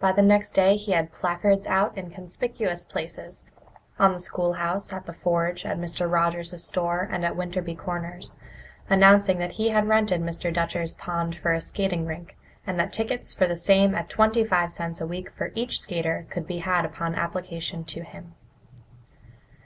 By 0.00 0.12
the 0.12 0.20
next 0.20 0.50
day 0.52 0.76
he 0.76 0.92
had 0.92 1.14
placards 1.14 1.66
out 1.66 1.96
in 1.96 2.10
conspicuous 2.10 2.84
places 2.84 3.44
on 3.98 4.12
the 4.12 4.18
schoolhouse, 4.20 4.92
at 4.92 5.06
the 5.06 5.14
forge, 5.14 5.64
at 5.64 5.78
Mr. 5.78 6.12
Rogers's 6.12 6.62
store, 6.62 7.08
and 7.10 7.24
at 7.24 7.36
Winterby 7.36 7.74
Corners 7.78 8.36
announcing 8.90 9.38
that 9.38 9.52
he 9.52 9.70
had 9.70 9.88
rented 9.88 10.20
Mr. 10.20 10.52
Dutcher's 10.52 10.92
pond 10.92 11.36
for 11.36 11.54
a 11.54 11.60
skating 11.62 12.04
rink, 12.04 12.36
and 12.66 12.78
that 12.78 12.92
tickets 12.92 13.32
for 13.32 13.46
the 13.46 13.56
same 13.56 13.94
at 13.94 14.10
twenty 14.10 14.44
five 14.44 14.70
cents 14.70 15.00
a 15.00 15.06
week 15.06 15.30
for 15.30 15.52
each 15.54 15.80
skater 15.80 16.26
could 16.28 16.46
be 16.46 16.58
had 16.58 16.84
upon 16.84 17.14
application 17.14 17.82
to 17.84 18.02
him. 18.02 18.34